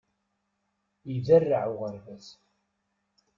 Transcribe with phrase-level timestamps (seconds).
[1.15, 2.25] Iderreɛ uɣerbaz.